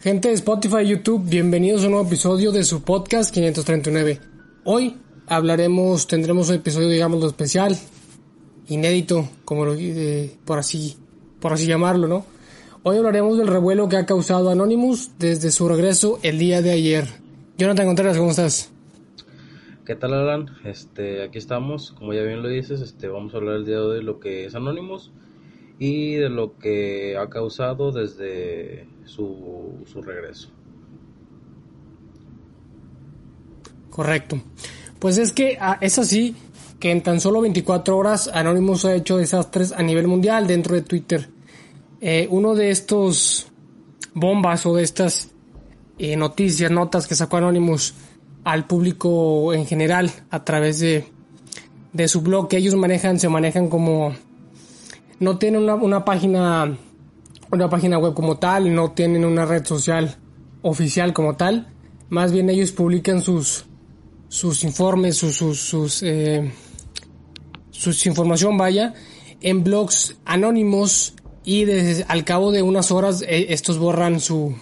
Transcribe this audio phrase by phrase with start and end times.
[0.00, 4.20] Gente de Spotify y YouTube, bienvenidos a un nuevo episodio de su podcast 539.
[4.62, 7.76] Hoy hablaremos, tendremos un episodio, digamos, especial,
[8.68, 10.96] inédito, como lo, eh, por así,
[11.40, 12.24] por así llamarlo, ¿no?
[12.84, 17.04] Hoy hablaremos del revuelo que ha causado Anonymous desde su regreso el día de ayer.
[17.58, 18.70] Jonathan Contreras, ¿cómo estás?
[19.84, 20.46] ¿Qué tal, Alan?
[20.62, 23.82] Este, aquí estamos, como ya bien lo dices, este, vamos a hablar el día de
[23.82, 25.10] hoy de lo que es Anonymous
[25.78, 30.50] y de lo que ha causado desde su, su regreso.
[33.90, 34.40] Correcto.
[34.98, 36.34] Pues es que ah, es así
[36.80, 40.82] que en tan solo 24 horas Anonymous ha hecho desastres a nivel mundial dentro de
[40.82, 41.28] Twitter.
[42.00, 43.48] Eh, uno de estos
[44.14, 45.30] bombas o de estas
[45.98, 47.94] eh, noticias, notas que sacó Anonymous
[48.44, 51.04] al público en general a través de,
[51.92, 54.14] de su blog que ellos manejan, se manejan como
[55.20, 56.76] no tienen una, una página
[57.50, 60.16] una página web como tal, no tienen una red social
[60.62, 61.68] oficial como tal,
[62.10, 63.64] más bien ellos publican sus
[64.28, 66.52] sus informes, sus sus, sus, eh,
[67.70, 68.94] sus información vaya
[69.40, 74.54] en blogs anónimos y desde, al cabo de unas horas eh, estos borran su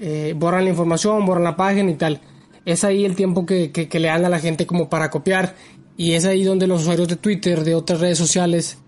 [0.00, 2.20] eh, borran la información, borran la página y tal.
[2.64, 5.54] Es ahí el tiempo que, que, que le dan a la gente como para copiar
[5.96, 8.78] y es ahí donde los usuarios de Twitter, de otras redes sociales,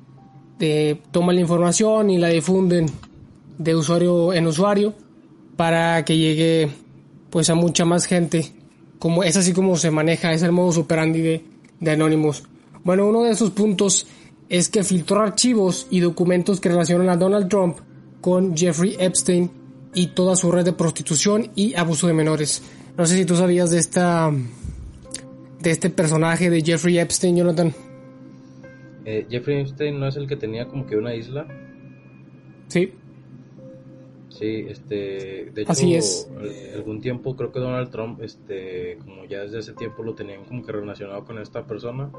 [0.60, 2.86] de, toman la información y la difunden
[3.58, 4.94] de usuario en usuario
[5.56, 6.70] para que llegue
[7.30, 8.52] pues a mucha más gente.
[8.98, 11.44] Como es así como se maneja, es el modo superandi de,
[11.80, 12.44] de Anonymous.
[12.84, 14.06] Bueno, uno de esos puntos
[14.48, 17.78] es que filtró archivos y documentos que relacionan a Donald Trump
[18.20, 19.50] con Jeffrey Epstein
[19.94, 22.62] y toda su red de prostitución y abuso de menores.
[22.98, 24.30] No sé si tú sabías de esta
[25.60, 27.74] de este personaje de Jeffrey Epstein, Jonathan.
[29.04, 31.46] Eh, Jeffrey Epstein no es el que tenía como que una isla.
[32.68, 32.92] Sí.
[34.28, 36.30] Sí, este, de hecho, Así es.
[36.74, 40.64] algún tiempo creo que Donald Trump, este, como ya desde ese tiempo lo tenían como
[40.64, 42.10] que relacionado con esta persona.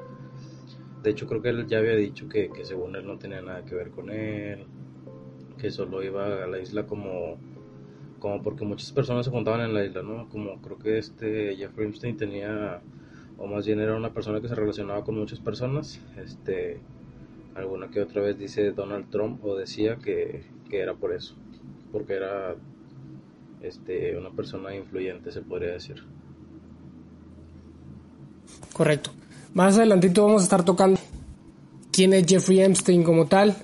[1.02, 3.64] De hecho, creo que él ya había dicho que, que según él no tenía nada
[3.66, 4.66] que ver con él,
[5.58, 7.38] que solo iba a la isla como,
[8.20, 10.28] como porque muchas personas se juntaban en la isla, ¿no?
[10.30, 12.82] Como creo que este Jeffrey Epstein tenía,
[13.42, 16.80] o más bien era una persona que se relacionaba con muchas personas, este,
[17.56, 21.36] alguna que otra vez dice Donald Trump o decía que, que era por eso
[21.92, 22.56] porque era
[23.62, 26.04] este una persona influyente se podría decir.
[28.74, 29.12] Correcto.
[29.54, 31.00] Más adelantito vamos a estar tocando
[31.92, 33.56] quién es Jeffrey Epstein como tal.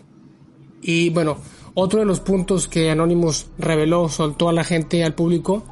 [0.81, 1.38] Y bueno
[1.73, 5.63] otro de los puntos que Anonymous reveló soltó a la gente al público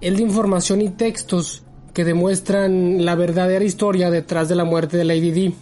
[0.00, 1.64] es de información y textos
[1.94, 5.52] que demuestran la verdadera historia detrás de la muerte de Lady D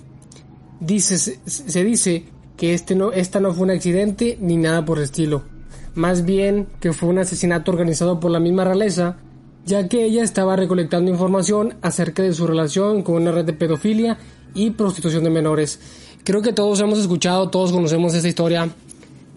[0.81, 2.25] dice se dice
[2.57, 5.53] que este no esta no fue un accidente ni nada por el estilo
[5.95, 9.17] más bien que fue un asesinato organizado por la misma realeza,
[9.65, 14.19] ya que ella estaba recolectando información acerca de su relación con una red de pedofilia
[14.55, 15.81] y prostitución de menores.
[16.25, 18.71] Creo que todos hemos escuchado, todos conocemos esa historia,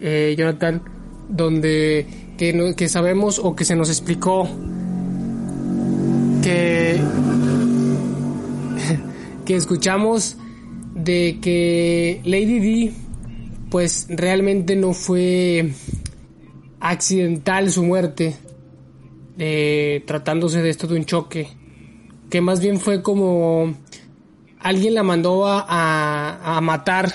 [0.00, 0.82] eh, Jonathan,
[1.28, 2.06] donde
[2.38, 4.48] que, que sabemos o que se nos explicó
[6.46, 7.00] que
[9.44, 10.36] que escuchamos
[10.94, 12.92] de que Lady D
[13.68, 15.72] pues realmente no fue
[16.78, 18.36] accidental su muerte,
[19.38, 21.48] eh, tratándose de esto de un choque,
[22.30, 23.74] que más bien fue como
[24.60, 27.12] alguien la mandó a, a, matar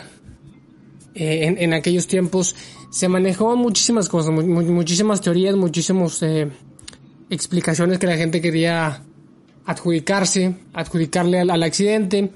[1.16, 2.54] eh, en, en, aquellos tiempos.
[2.92, 6.50] Se manejó muchísimas cosas, mu muchísimas teorías, muchísimas eh,
[7.30, 9.04] explicaciones que la gente quería
[9.72, 12.30] adjudicarse, adjudicarle al, al accidente.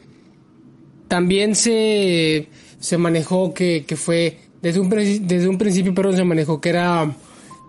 [1.08, 6.60] También se, se manejó que, que fue desde un, desde un principio, pero se manejó
[6.60, 7.16] que era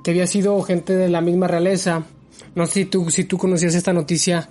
[0.02, 2.04] que había sido gente de la misma realeza.
[2.54, 4.50] No sé si tú, si tú conocías esta noticia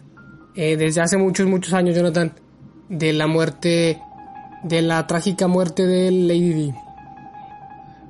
[0.56, 2.34] eh, desde hace muchos, muchos años, Jonathan,
[2.90, 4.00] de la muerte,
[4.64, 6.74] de la trágica muerte de Lady Di.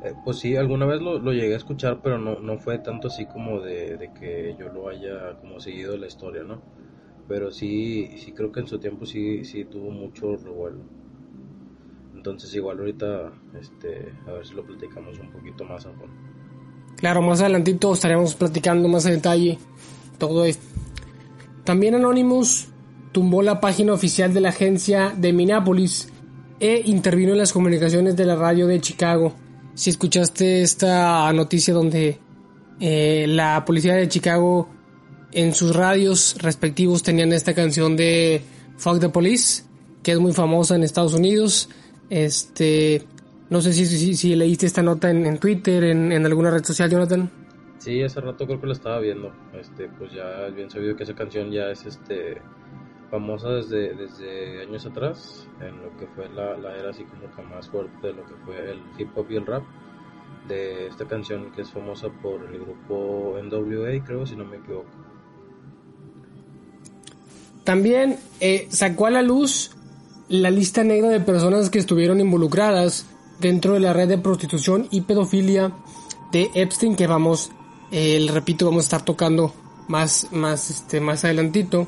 [0.04, 3.08] Eh, pues sí, alguna vez lo, lo, llegué a escuchar, pero no, no fue tanto
[3.08, 6.62] así como de, de, que yo lo haya como seguido la historia, ¿no?
[7.28, 10.80] Pero sí, sí creo que en su tiempo sí, sí tuvo mucho revuelo.
[12.16, 16.14] Entonces igual ahorita, este, a ver si lo platicamos un poquito más a fondo.
[16.98, 19.58] Claro, más adelantito estaremos platicando más en detalle
[20.18, 20.66] todo esto.
[21.64, 22.68] También Anonymous
[23.12, 26.10] tumbó la página oficial de la agencia de Minneapolis
[26.60, 29.34] e intervino en las comunicaciones de la radio de Chicago.
[29.74, 32.20] Si escuchaste esta noticia donde
[32.80, 34.70] eh, la policía de Chicago
[35.36, 38.42] en sus radios respectivos tenían esta canción de
[38.78, 39.64] Fuck the Police,
[40.02, 41.70] que es muy famosa en Estados Unidos.
[42.10, 43.04] Este,
[43.50, 47.30] no sé si, leíste esta nota en, Twitter, en, en, alguna red social, Jonathan.
[47.80, 49.34] Sí, hace rato creo que lo estaba viendo.
[49.60, 52.42] Este, pues ya es bien sabido que esa canción ya es este
[53.12, 57.42] famosa desde, desde años atrás, en lo que fue la, la era así como que
[57.44, 59.64] más fuerte de lo que fue el hip hop y el rap.
[60.48, 65.05] De esta canción que es famosa por el grupo NWA, creo, si no me equivoco.
[67.66, 69.72] También eh, sacó a la luz
[70.30, 73.08] la lista negra de personas que estuvieron involucradas
[73.42, 75.74] dentro de la red de prostitución y pedofilia
[76.32, 77.52] de Epstein que vamos,
[77.92, 79.54] eh, repito, vamos a estar tocando
[79.88, 81.88] más, más, este, más adelantito.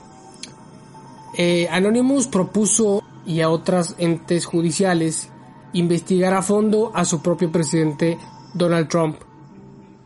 [1.37, 5.29] Eh, Anonymous propuso y a otras entes judiciales
[5.73, 8.17] investigar a fondo a su propio presidente
[8.55, 9.17] Donald Trump.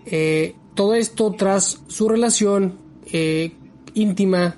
[0.06, 2.78] Eh, todo esto tras su relación
[3.94, 4.56] íntima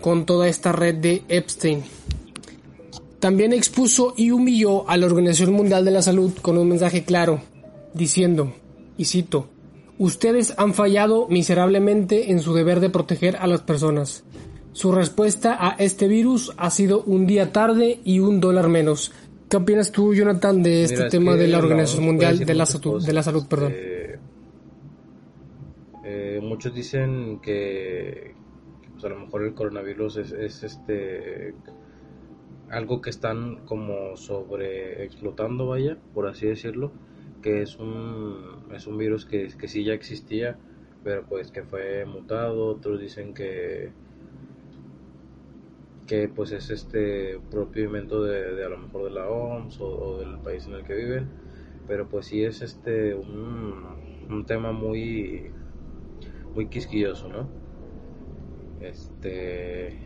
[0.00, 1.82] con toda esta red de Epstein.
[3.20, 7.40] También expuso y humilló a la Organización Mundial de la Salud con un mensaje claro,
[7.94, 8.52] diciendo,
[8.96, 9.48] y cito,
[9.98, 14.24] Ustedes han fallado miserablemente en su deber de proteger a las personas.
[14.72, 19.12] Su respuesta a este virus ha sido un día tarde y un dólar menos.
[19.48, 23.12] ¿Qué opinas tú, Jonathan, de este tema de la Organización Mundial de la, salud, de
[23.12, 23.46] la Salud?
[23.48, 23.72] Perdón?
[23.74, 24.18] Eh,
[26.04, 28.34] eh, muchos dicen que,
[28.96, 31.54] pues, a lo mejor el coronavirus es, este
[32.70, 36.90] algo que están como sobre explotando, vaya, por así decirlo,
[37.42, 40.56] que es un, es un virus que, que sí ya existía,
[41.04, 43.92] pero pues que fue mutado, otros dicen que
[46.06, 50.38] que pues es este propio invento de, a lo mejor de la OMS o, del
[50.38, 51.28] país en el que viven
[51.86, 53.74] pero pues sí es este un,
[54.30, 55.50] un tema muy
[56.54, 57.65] muy quisquilloso no
[58.80, 59.98] este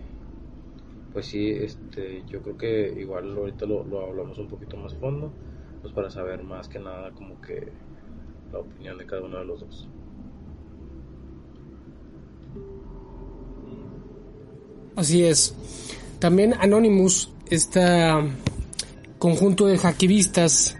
[1.13, 5.33] pues sí este yo creo que igual ahorita lo, lo hablamos un poquito más fondo
[5.83, 7.69] pues para saber más que nada como que
[8.53, 9.89] la opinión de cada uno de los dos
[14.97, 15.55] Así es.
[16.19, 17.81] También Anonymous, este
[19.19, 20.77] conjunto de hackivistas,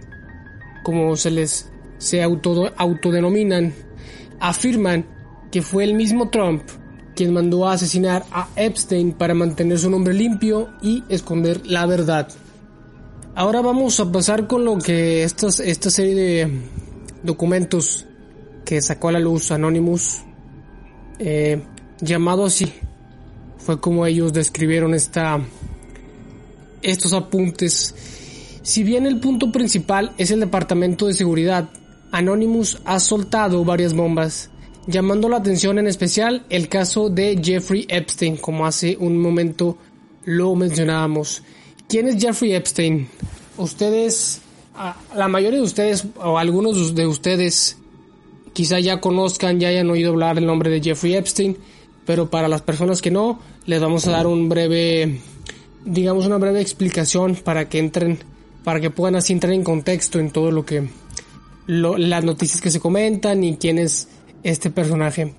[0.83, 3.73] como se les se auto, autodenominan,
[4.39, 5.07] afirman
[5.51, 6.63] que fue el mismo Trump
[7.15, 12.29] quien mandó a asesinar a Epstein para mantener su nombre limpio y esconder la verdad.
[13.35, 16.61] Ahora vamos a pasar con lo que estos, esta serie de
[17.23, 18.07] documentos
[18.65, 20.23] que sacó a la luz Anonymous,
[21.19, 21.63] eh,
[22.01, 22.73] llamado así
[23.59, 25.41] fue como ellos describieron esta,
[26.83, 27.95] estos apuntes.
[28.63, 31.69] Si bien el punto principal es el Departamento de Seguridad,
[32.11, 34.51] Anonymous ha soltado varias bombas,
[34.87, 39.79] llamando la atención en especial el caso de Jeffrey Epstein, como hace un momento
[40.25, 41.43] lo mencionábamos.
[41.89, 43.09] ¿Quién es Jeffrey Epstein?
[43.57, 44.41] Ustedes,
[45.15, 47.77] la mayoría de ustedes o algunos de ustedes
[48.53, 51.57] quizá ya conozcan, ya hayan oído hablar el nombre de Jeffrey Epstein
[52.11, 55.21] pero para las personas que no, les vamos a dar un breve,
[55.85, 58.19] digamos una breve explicación para que entren,
[58.65, 60.89] para que puedan así entrar en contexto en todo lo que,
[61.69, 64.09] las noticias que se comentan y quién es
[64.43, 65.35] este personaje.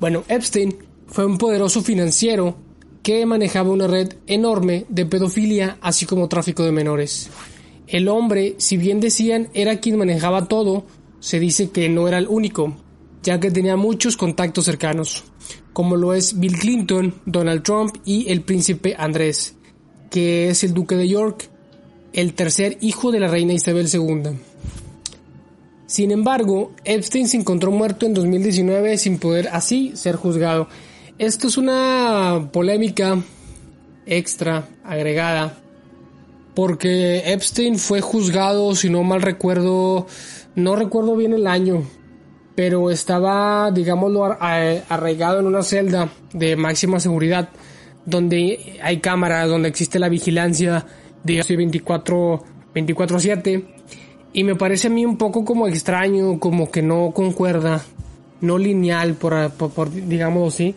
[0.00, 2.56] Bueno, Epstein fue un poderoso financiero
[3.02, 7.30] que manejaba una red enorme de pedofilia así como tráfico de menores.
[7.86, 10.86] El hombre, si bien decían era quien manejaba todo,
[11.20, 12.76] se dice que no era el único,
[13.22, 15.24] ya que tenía muchos contactos cercanos
[15.72, 19.56] como lo es Bill Clinton, Donald Trump y el príncipe Andrés,
[20.10, 21.48] que es el duque de York,
[22.12, 24.38] el tercer hijo de la reina Isabel II.
[25.92, 30.66] Sin embargo, Epstein se encontró muerto en 2019 sin poder así ser juzgado.
[31.18, 33.22] Esto es una polémica
[34.06, 35.58] extra agregada
[36.54, 40.06] porque Epstein fue juzgado, si no mal recuerdo,
[40.54, 41.82] no recuerdo bien el año,
[42.54, 47.50] pero estaba, digámoslo, arraigado en una celda de máxima seguridad,
[48.06, 50.86] donde hay cámaras, donde existe la vigilancia
[51.22, 52.44] de 24
[52.74, 53.66] 24/7
[54.32, 57.82] y me parece a mí un poco como extraño, como que no concuerda,
[58.40, 60.74] no lineal, por, digámoslo así,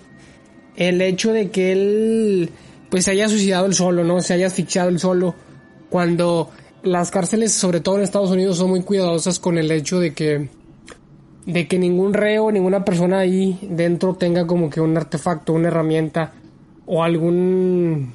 [0.76, 2.50] el hecho de que él
[2.90, 4.22] pues se haya suicidado el solo, ¿no?
[4.22, 5.36] Se haya asfixiado el solo,
[5.90, 6.50] cuando
[6.84, 10.50] las cárceles, sobre todo en Estados Unidos, son muy cuidadosas con el hecho de que
[11.46, 16.34] de que ningún reo, ninguna persona ahí dentro tenga como que un artefacto, una herramienta
[16.88, 18.14] o algún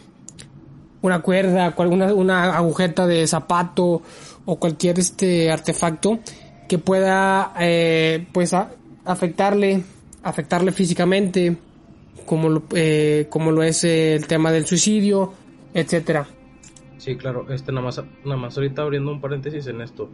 [1.02, 4.02] una cuerda, alguna una agujeta de zapato
[4.50, 6.18] o cualquier este artefacto
[6.68, 8.52] que pueda eh, pues
[9.04, 9.84] afectarle
[10.24, 11.56] afectarle físicamente
[12.26, 15.32] como lo, eh, como lo es el tema del suicidio
[15.72, 16.26] etcétera.
[16.98, 20.10] Sí claro este nada más nada más ahorita abriendo un paréntesis en esto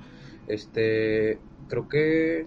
[0.49, 1.38] este
[1.69, 2.47] creo que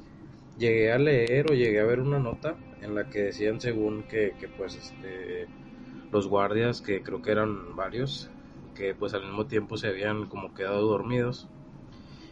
[0.60, 4.36] llegué a leer o llegué a ver una nota en la que decían según que,
[4.40, 5.48] que pues este
[6.12, 8.30] los guardias que creo que eran varios
[8.76, 11.50] que pues al mismo tiempo se habían como quedado dormidos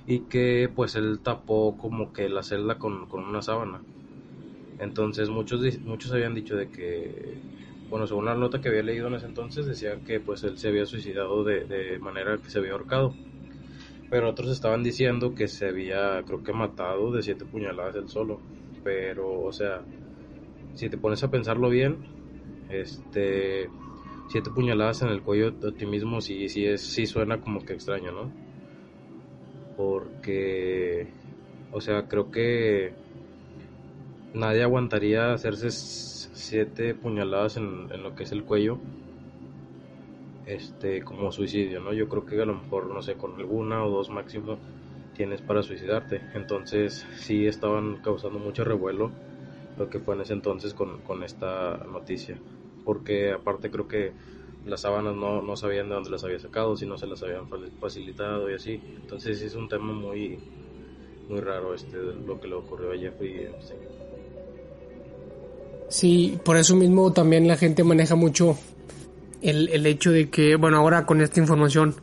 [0.08, 3.86] y que pues él tapó como que la celda con, con una sábana.
[4.80, 7.42] Entonces muchos muchos habían dicho de que
[7.90, 10.70] bueno según la nota que había leído en ese entonces decía que pues él se
[10.70, 13.18] había suicidado de, de manera que se había ahorcado.
[14.10, 18.44] Pero otros estaban diciendo que se había creo que matado de siete puñaladas él solo.
[18.84, 19.88] Pero o sea
[20.74, 22.06] si te pones a pensarlo bien
[22.70, 23.70] este
[24.30, 27.74] siete puñaladas en el cuello de ti mismo sí, sí, es, sí suena como que
[27.74, 28.34] extraño, ¿no?
[29.78, 31.08] Porque,
[31.72, 32.94] o sea, creo que
[34.34, 38.80] nadie aguantaría hacerse siete puñaladas en, en, lo que es el cuello,
[40.46, 41.94] este, como suicidio, ¿no?
[41.94, 44.58] Yo creo que a lo mejor, no sé, con alguna o dos máximo
[45.16, 46.22] tienes para suicidarte.
[46.34, 49.12] Entonces, sí estaban causando mucho revuelo
[49.78, 52.38] lo que fue en ese entonces con, con esta noticia
[52.88, 54.14] porque aparte creo que
[54.66, 57.48] las sábanas no, no sabían de dónde las había sacado, si no se las habían
[57.80, 58.82] facilitado y así.
[59.02, 60.40] Entonces es un tema muy,
[61.30, 63.50] muy raro este lo que le ocurrió a Jeffrey
[65.90, 68.58] Sí, por eso mismo también la gente maneja mucho
[69.42, 71.96] el, el hecho de que, bueno, ahora con esta información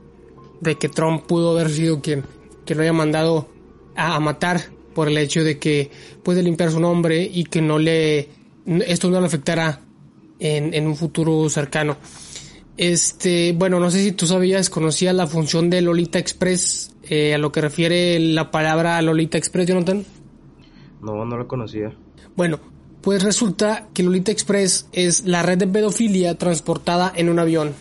[0.61, 2.25] de que Trump pudo haber sido quien,
[2.65, 3.49] quien lo haya mandado
[3.95, 4.61] a, matar
[4.95, 5.91] por el hecho de que
[6.23, 8.29] puede limpiar su nombre y que no le
[8.87, 9.81] esto no le afectará
[10.39, 11.97] en, un futuro cercano.
[12.77, 17.39] Este, bueno, no sé si tú sabías, conocías la función de Lolita Express, eh, a
[17.39, 20.05] lo que refiere la palabra Lolita Express, Jonathan.
[21.01, 21.93] No, no la conocía.
[22.35, 22.59] Bueno,
[23.01, 27.73] pues resulta que Lolita Express es la red de pedofilia transportada en un avión.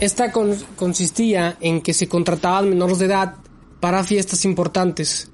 [0.00, 3.36] Esta consistía en que se contrataban menores de edad
[3.80, 5.30] para fiestas importantes.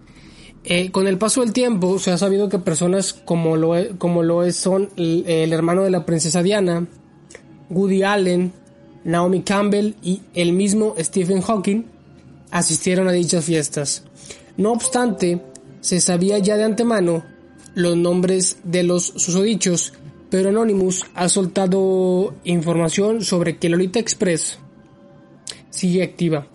[0.64, 4.22] Eh, con el paso del tiempo se ha sabido que personas como lo, e, como
[4.22, 6.86] lo es, son el, el, hermano de la princesa Diana,
[7.70, 8.52] Woody Allen,
[9.04, 11.84] Naomi Campbell y el mismo Stephen Hawking
[12.50, 14.04] asistieron a dichas fiestas.
[14.56, 15.40] No obstante,
[15.80, 17.24] se sabía ya de antemano
[17.74, 19.92] los nombres de los susodichos,
[20.28, 24.58] pero Anonymous ha soltado información sobre que Lolita Express
[25.70, 26.46] sigue activa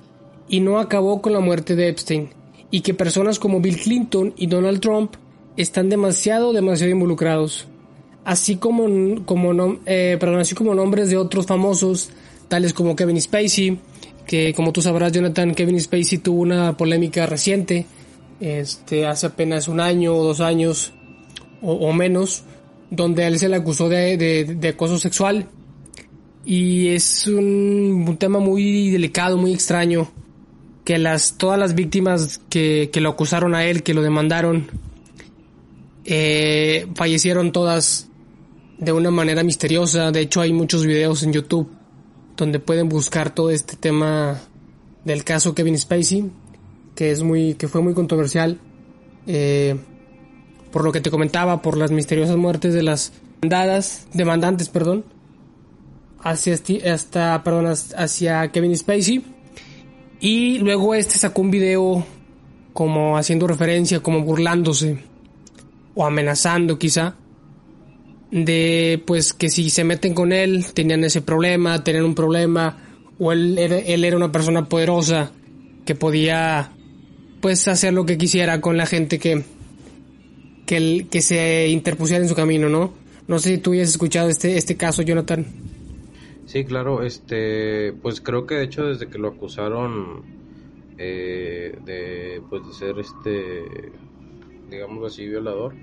[0.47, 2.29] y no acabó con la muerte de Epstein
[2.69, 5.15] y que personas como Bill Clinton y Donald Trump
[5.57, 7.67] están demasiado, demasiado involucrados.
[8.23, 12.09] Así como, como, eh, perdón, así como nombres de otros famosos,
[12.47, 13.79] tales como Kevin Spacey,
[14.25, 17.85] que como tú sabrás, Jonathan, Kevin Spacey tuvo una polémica reciente,
[18.39, 20.93] este, hace apenas un año o dos años
[21.61, 22.43] o, menos,
[22.91, 25.47] donde él se le acusó de, de, acoso sexual.
[26.45, 30.11] Y es un, un tema muy delicado, muy extraño,
[30.83, 34.67] que las, todas las víctimas que, que lo acusaron a él, que lo demandaron,
[36.03, 38.09] eh, fallecieron todas
[38.77, 40.11] de una manera misteriosa.
[40.11, 41.67] De hecho, hay muchos videos en YouTube
[42.37, 44.41] donde pueden buscar todo este tema
[45.03, 46.31] del caso Kevin Spacey,
[46.95, 48.59] que es muy, que fue muy controversial.
[49.27, 49.75] Eh,
[50.71, 55.05] por lo que te comentaba, por las misteriosas muertes de las demandadas, demandantes, perdón,
[56.21, 56.59] hacia,
[56.93, 59.23] hasta, perdón, hacia Kevin Spacey.
[60.19, 62.05] Y luego este sacó un video
[62.73, 64.97] como haciendo referencia, como burlándose
[65.93, 67.15] o amenazando quizá
[68.31, 72.77] de pues que si se meten con él tenían ese problema, tenían un problema
[73.19, 75.31] o él, él era una persona poderosa
[75.85, 76.71] que podía
[77.41, 79.43] pues hacer lo que quisiera con la gente que
[80.65, 82.93] que, que se interpusiera en su camino, ¿no?
[83.27, 85.45] No sé si tú hayas escuchado este, este caso, Jonathan.
[86.45, 90.23] Sí, claro, este, pues creo que de hecho desde que lo acusaron
[90.97, 93.91] eh, de, pues de ser este,
[94.69, 95.73] digamos así, violador,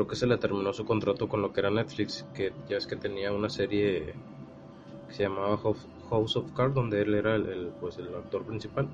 [0.00, 2.86] creo que se le terminó su contrato con lo que era Netflix, que ya es
[2.86, 4.14] que tenía una serie
[5.08, 8.88] que se llamaba House of Cards, donde él era el, pues el actor principal.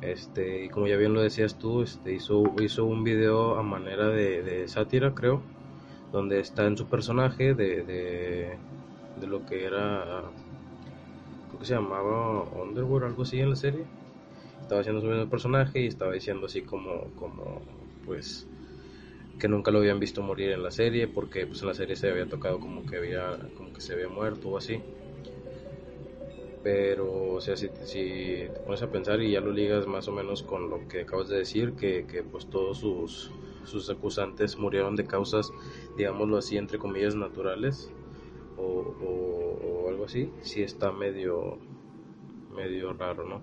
[0.00, 4.08] Este, y como ya bien lo decías tú, este, hizo, hizo un video a manera
[4.08, 5.40] de, de sátira, creo,
[6.12, 8.58] donde está en su personaje de
[9.20, 10.22] de lo que era,
[11.48, 13.84] creo que se llamaba Underworld, algo así en la serie.
[14.62, 17.60] Estaba haciendo su mismo personaje y estaba diciendo así como, como,
[18.04, 18.46] pues,
[19.38, 22.10] que nunca lo habían visto morir en la serie porque pues en la serie se
[22.10, 24.80] había tocado como que había, como que se había muerto o así.
[26.62, 30.12] Pero, o sea, si, si te pones a pensar y ya lo ligas más o
[30.12, 33.30] menos con lo que acabas de decir, que, que pues todos sus,
[33.64, 35.50] sus acusantes murieron de causas,
[35.96, 37.90] digámoslo así, entre comillas, naturales,
[38.56, 41.58] o, algo así, sí está medio,
[42.54, 43.40] medio raro, ¿no?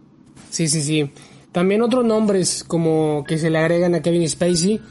[0.49, 1.09] Sí, sí, sí.
[1.51, 4.81] También otros nombres como que se le agregan a Kevin Spacey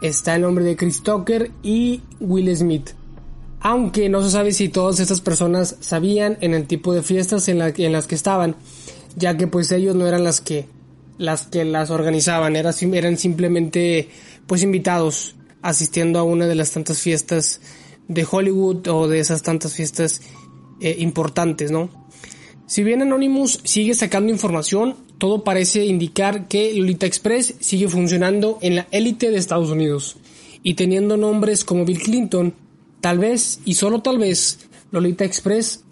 [0.00, 2.90] está el nombre de Chris Tucker y Will Smith.
[3.60, 7.60] Aunque no se sabe si todas estas personas sabían en el tipo de fiestas en,
[7.60, 8.56] en las que estaban,
[9.16, 10.66] ya que pues ellos no eran las que
[11.18, 14.08] las que las organizaban, eran, eran simplemente
[14.46, 17.60] pues invitados asistiendo a una de las tantas fiestas
[18.08, 20.22] de Hollywood o de esas tantas fiestas
[20.80, 21.90] eh, importantes, ¿no?
[22.66, 28.76] Si bien Anonymous sigue sacando información, todo parece indicar que Lolita Express sigue funcionando en
[28.76, 30.16] la élite de Estados Unidos
[30.62, 32.54] y teniendo nombres como Bill Clinton,
[33.02, 34.60] tal vez y solo tal vez
[34.90, 35.84] Lolita Express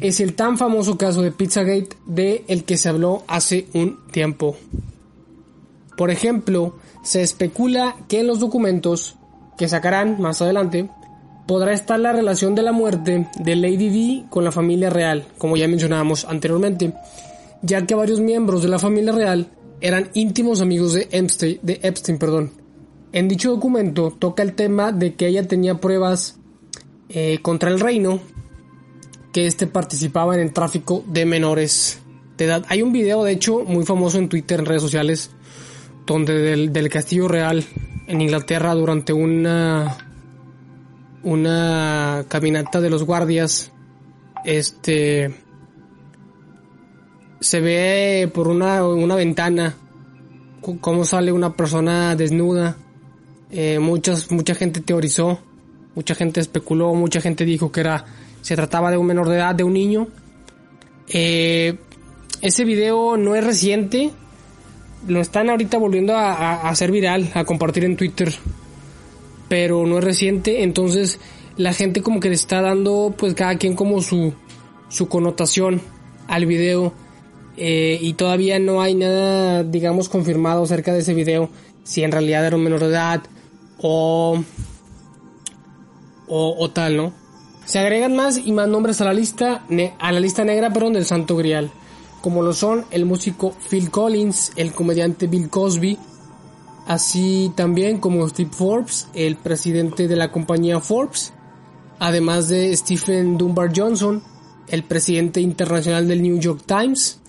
[0.00, 4.56] es el tan famoso caso de Pizzagate de el que se habló hace un tiempo.
[5.98, 9.16] Por ejemplo, se especula que en los documentos
[9.58, 10.88] que sacarán más adelante
[11.46, 15.58] podrá estar la relación de la muerte de Lady D con la familia real, como
[15.58, 16.94] ya mencionábamos anteriormente,
[17.62, 19.50] ya que varios miembros de la familia real
[19.80, 22.52] eran íntimos amigos de Epstein, de Epstein perdón.
[23.12, 26.38] En dicho documento toca el tema de que ella tenía pruebas
[27.08, 28.20] eh, contra el reino,
[29.32, 32.00] que éste participaba en el tráfico de menores
[32.36, 32.64] de edad.
[32.68, 35.30] Hay un video, de hecho, muy famoso en Twitter, en redes sociales,
[36.06, 37.64] donde del, del castillo real
[38.06, 40.06] en Inglaterra durante una
[41.22, 43.72] una caminata de los guardias,
[44.44, 45.34] este,
[47.40, 49.74] se ve por una, una ventana
[50.80, 52.76] cómo sale una persona desnuda.
[53.50, 55.40] Eh, muchas, mucha gente teorizó,
[55.94, 58.04] mucha gente especuló, mucha gente dijo que era,
[58.42, 60.08] se trataba de un menor de edad, de un niño.
[61.08, 61.76] Eh,
[62.42, 64.10] ese video no es reciente,
[65.08, 68.32] lo están ahorita volviendo a, a hacer viral, a compartir en Twitter
[69.50, 71.18] pero no es reciente, entonces
[71.56, 74.32] la gente como que le está dando pues cada quien como su,
[74.88, 75.82] su connotación
[76.28, 76.94] al video
[77.62, 81.50] eh, y todavía no hay nada digamos confirmado acerca de ese video,
[81.84, 83.22] si en realidad era un menor de edad
[83.82, 84.42] o,
[86.26, 87.12] o, tal, ¿no?
[87.66, 89.66] Se agregan más y más nombres a la lista,
[89.98, 91.70] a la lista negra, perdón, del Santo Grial,
[92.22, 95.98] como lo son el músico Phil Collins, el comediante Bill Cosby,
[96.86, 101.34] así también como Steve Forbes, el presidente de la compañía Forbes,
[101.98, 104.22] además de Stephen Dunbar Johnson,
[104.68, 107.20] el presidente internacional del New York Times,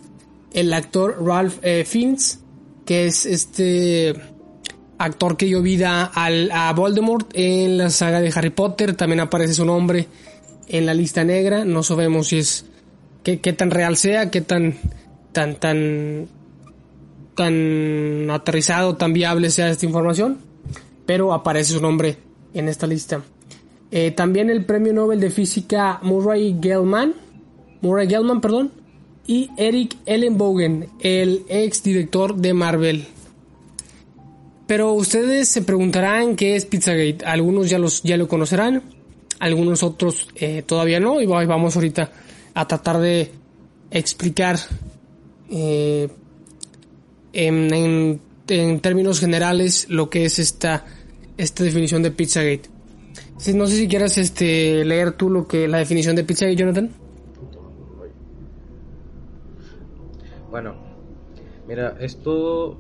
[0.54, 2.40] el actor Ralph eh, Fiennes,
[2.86, 4.16] que es este
[4.98, 9.54] actor que dio vida al, a Voldemort en la saga de Harry Potter, también aparece
[9.54, 10.08] su nombre
[10.68, 12.66] en la lista negra, no sabemos si es
[13.24, 14.76] qué, qué tan real sea, qué tan
[15.32, 16.28] tan tan
[17.36, 20.40] tan aterrizado, tan viable sea esta información,
[21.06, 22.18] pero aparece su nombre
[22.54, 23.22] en esta lista.
[23.90, 27.14] Eh, también el premio Nobel de Física Murray Gell-Mann,
[27.82, 28.72] Murray Gell-Mann, perdón,
[29.28, 33.06] y Eric Ellenbogen, el ex director de Marvel.
[34.68, 37.26] Pero ustedes se preguntarán qué es Pizzagate.
[37.26, 38.82] Algunos ya, los, ya lo conocerán,
[39.40, 41.22] algunos otros eh, todavía no.
[41.22, 42.12] Y vamos ahorita
[42.54, 43.32] a tratar de
[43.92, 44.58] explicar
[45.50, 46.08] eh,
[47.34, 48.22] en,
[48.82, 50.86] términos generales lo que es esta,
[51.38, 52.70] esta definición de Pizzagate.
[53.54, 57.01] no sé si quieras este, leer tú lo que la definición de Pizzagate, Jonathan.
[60.52, 60.76] Bueno,
[61.66, 62.78] mira, esto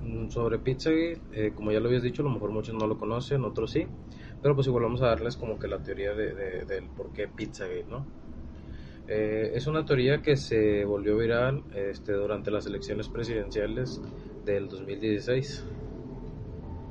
[0.00, 2.98] mm, sobre Pizzagate, eh, como ya lo habías dicho, a lo mejor muchos no lo
[2.98, 3.84] conocen, otros sí,
[4.40, 7.86] pero pues igual vamos a darles como que la teoría de, del por qué Pizzagate,
[7.90, 8.06] ¿no?
[9.08, 14.00] Eh, es una teoría que se volvió viral este, durante las elecciones presidenciales
[14.44, 15.64] del 2016.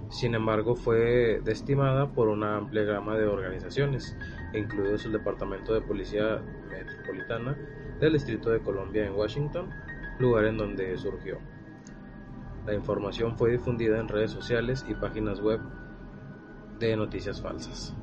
[0.10, 4.18] Sin embargo, fue destimada por una amplia gama de organizaciones,
[4.54, 7.56] incluidos el Departamento de Policía Metropolitana
[8.00, 9.70] del Distrito de Columbia en Washington,
[10.20, 11.40] lugar en donde surgió.
[12.66, 15.60] La información fue difundida en redes sociales y páginas web
[16.80, 17.96] de noticias falsas.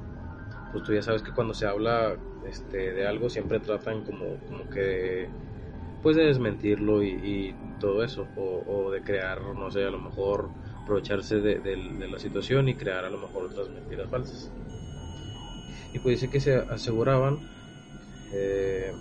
[0.72, 4.68] Pues tú ya sabes que cuando se habla este, de algo siempre tratan como, como
[4.70, 5.28] que
[6.02, 10.48] pues de desmentirlo y, todo eso o, de crear no sé a lo mejor
[10.82, 11.76] aprovecharse de,
[12.08, 14.50] la situación y crear a lo mejor otras mentiras falsas
[15.92, 17.40] y pues dice que se aseguraban
[18.32, 18.94] eh,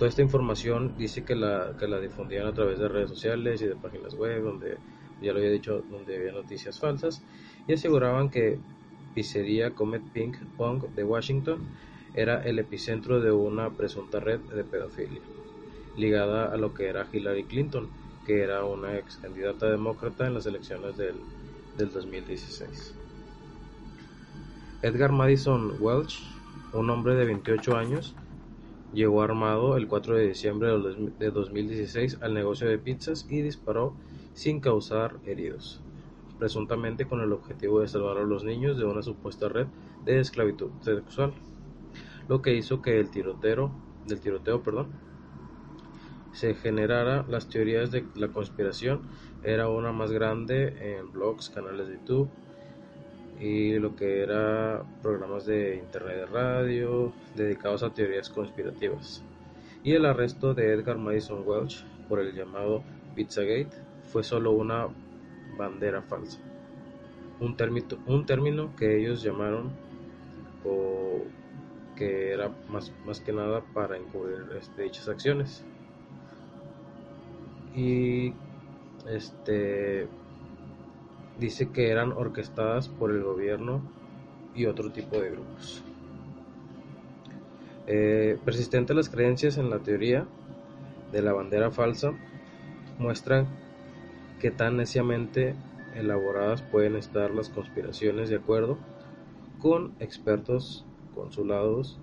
[0.00, 3.66] toda esta información dice que la, que la difundían a través de redes sociales y
[3.66, 4.78] de páginas web donde
[5.20, 7.22] ya lo había dicho donde había noticias falsas
[7.68, 8.58] y aseguraban que
[9.14, 11.60] pizzería Comet Pink Pong de Washington
[12.14, 15.20] era el epicentro de una presunta red de pedofilia,
[15.98, 17.90] ligada a lo que era Hillary Clinton,
[18.24, 21.16] que era una ex candidata demócrata en las elecciones del,
[21.76, 22.94] del 2016.
[24.80, 26.22] Edgar Madison Welch,
[26.72, 28.14] un hombre de 28 años,
[28.92, 30.68] llegó armado el 4 de diciembre
[31.18, 33.94] de 2016 al negocio de pizzas y disparó
[34.32, 35.80] sin causar heridos.
[36.38, 39.66] presuntamente con el objetivo de salvar a los niños de una supuesta red
[40.06, 41.34] de esclavitud sexual,
[42.28, 43.70] lo que hizo que el tiroteo,
[44.06, 44.62] del tiroteo,
[46.32, 49.02] se generara las teorías de la conspiración
[49.42, 52.30] era una más grande en blogs, canales de YouTube
[53.40, 59.24] y lo que era programas de internet de radio dedicados a teorías conspirativas.
[59.82, 63.70] Y el arresto de Edgar Madison Welch por el llamado Pizzagate
[64.12, 64.88] fue solo una
[65.56, 66.38] bandera falsa.
[67.40, 69.70] Un término, un término que ellos llamaron
[70.62, 71.22] o
[71.96, 75.64] que era más, más que nada para encubrir este, dichas acciones.
[77.74, 78.34] Y
[79.08, 80.08] este
[81.40, 83.82] dice que eran orquestadas por el gobierno
[84.54, 85.82] y otro tipo de grupos.
[87.86, 90.26] Eh, persistente las creencias en la teoría
[91.10, 92.12] de la bandera falsa
[92.98, 93.48] muestran
[94.38, 95.54] que tan neciamente
[95.96, 98.78] elaboradas pueden estar las conspiraciones de acuerdo
[99.58, 101.98] con expertos consulados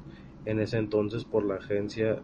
[0.45, 2.21] en ese entonces por la agencia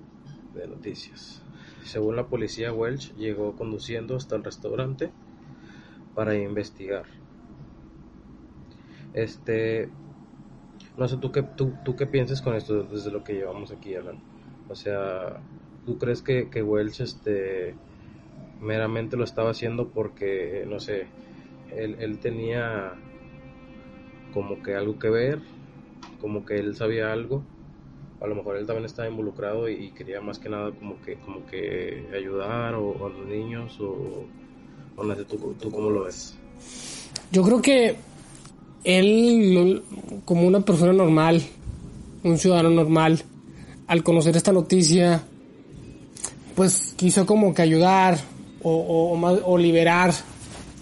[0.54, 1.41] de noticias.
[1.84, 5.12] Según la policía, Welch llegó conduciendo hasta el restaurante
[6.13, 7.06] para investigar.
[9.13, 9.89] Este,
[10.97, 13.95] no sé tú qué, tú, tú qué piensas con esto desde lo que llevamos aquí
[13.95, 14.21] hablando.
[14.69, 15.39] O sea,
[15.86, 17.76] ¿tú crees que, que Welch este,
[18.60, 21.08] meramente lo estaba haciendo porque, no sé,
[21.76, 22.95] él, él tenía
[24.34, 25.41] como que algo que ver,
[26.19, 27.43] como que él sabía algo?
[28.23, 31.45] a lo mejor él también estaba involucrado y, quería más que nada como que como
[31.45, 34.26] que ayudar o, a los niños o,
[34.95, 36.36] ¿tú, tú cómo lo ves
[37.32, 37.95] yo creo que
[38.84, 39.84] él
[40.25, 41.41] como una persona normal
[42.23, 43.23] un ciudadano normal
[43.88, 45.23] al conocer esta noticia
[46.56, 48.19] pues quiso como que ayudar
[48.62, 50.13] o, o liberar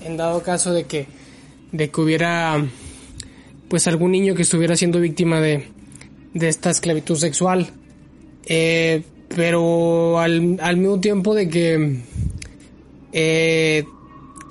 [0.06, 1.08] en dado caso de que
[1.72, 2.64] de que hubiera
[3.72, 5.64] pues algún niño que estuviera siendo víctima de,
[6.34, 7.70] de esta esclavitud sexual.
[8.46, 12.02] Eh, pero al, al, mismo tiempo de que
[13.14, 13.86] eh,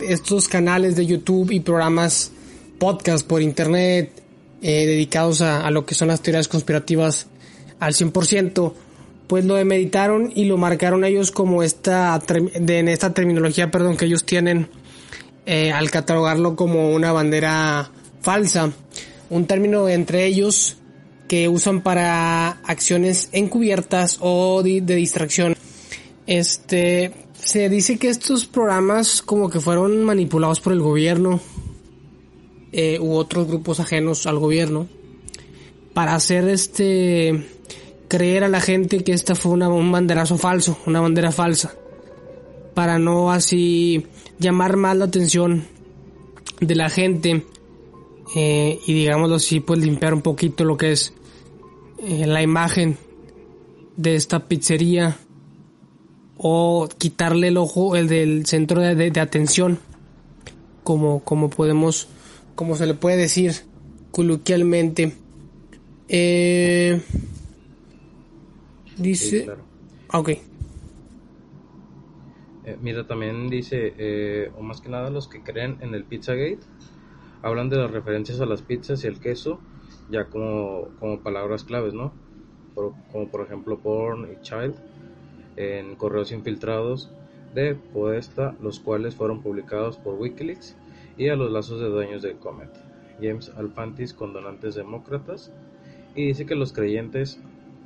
[0.03, 2.33] estos canales de YouTube y programas
[2.79, 4.23] podcast por internet
[4.63, 7.27] eh, dedicados a, a, lo que son las teorías conspirativas
[7.79, 8.73] al 100%,
[9.27, 12.21] pues lo meditaron y lo marcaron ellos como esta,
[12.61, 14.69] de, en esta terminología, perdón, que ellos tienen
[15.75, 18.71] al catalogarlo como una bandera falsa.
[19.31, 20.77] Un término entre ellos
[21.29, 25.55] que usan para acciones encubiertas o de, distracción.
[26.27, 31.41] Este, se dice que estos programas como que fueron manipulados por el gobierno
[32.73, 34.87] eh, u otros grupos ajenos al gobierno
[35.95, 37.47] para hacer este
[38.09, 41.75] creer a la gente que esta fue una, un banderazo falso, una bandera falsa,
[42.75, 44.07] para no así
[44.39, 45.65] llamar más la atención
[46.61, 47.45] de la gente
[48.35, 51.13] eh, y digámoslo así, pues limpiar un poquito lo que es
[51.99, 52.97] eh, la imagen
[53.97, 55.19] de esta pizzería
[56.43, 59.79] o quitarle el ojo el del centro de, atención
[60.83, 62.09] como, como podemos
[62.55, 63.53] como se le puede decir
[64.11, 65.15] coloquialmente.
[66.09, 67.01] Eh,
[68.97, 69.51] dice
[70.09, 70.31] ah, ok.
[70.31, 70.41] Eh,
[72.81, 76.61] mira también dice o más que nada los que creen en el Pizzagate
[77.43, 79.61] hablan de las referencias a las pizzas y el queso
[80.11, 82.13] ya como, como palabras claves, ¿no?
[82.75, 84.75] como por ejemplo porn y child
[85.61, 87.11] en correos infiltrados
[87.55, 90.77] de Podesta, los cuales fueron publicados por Wikileaks
[91.17, 92.71] y a los lazos de dueños de Comet,
[93.21, 95.53] James Alfantis con donantes demócratas,
[96.15, 97.41] y dice que los creyentes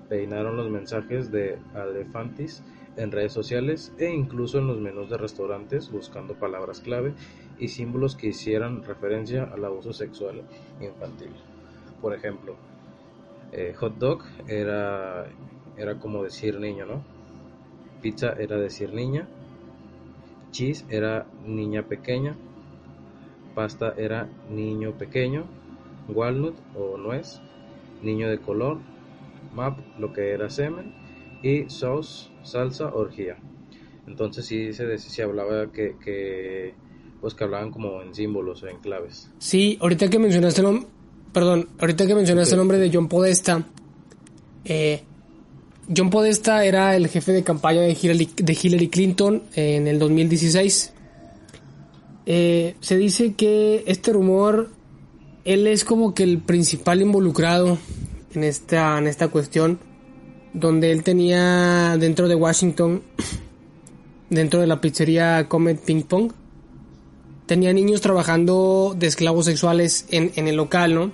[0.08, 2.62] peinaron los mensajes de Alfantis
[2.96, 7.14] en redes sociales e incluso en los menús de restaurantes buscando palabras clave
[7.58, 10.42] y símbolos que hicieran referencia al abuso sexual
[10.80, 11.30] infantil
[12.04, 12.54] por ejemplo,
[13.50, 15.24] eh, hot dog era,
[15.78, 17.02] era como decir niño, ¿no?
[18.04, 19.26] Pizza era decir niña,
[20.50, 22.36] cheese era niña pequeña,
[23.54, 25.46] pasta era niño pequeño,
[26.08, 27.40] walnut o nuez,
[28.02, 28.76] niño de color,
[29.54, 30.92] map lo que era semen
[31.42, 33.38] y sauce, salsa, orgía.
[34.06, 36.74] Entonces sí se, se hablaba que, que,
[37.22, 39.30] pues que hablaban como en símbolos o en claves.
[39.38, 40.62] Sí, ahorita que mencionaste
[41.32, 43.64] perdón, ahorita que mencionaste el nombre de John Podesta,
[44.66, 45.04] eh,
[45.94, 50.92] John Podesta era el jefe de campaña de Hillary, Clinton en el 2016.
[52.27, 54.70] Eh, se dice que este rumor,
[55.44, 57.77] él es como que el principal involucrado
[58.35, 59.79] en esta, en esta cuestión,
[60.55, 63.03] donde él tenía dentro de Washington,
[64.31, 66.33] dentro de la pizzería Comet Ping Pong,
[67.44, 71.12] tenía niños trabajando de esclavos sexuales en, en el local, ¿no?